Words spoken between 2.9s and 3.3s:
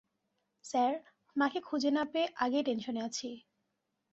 আছি।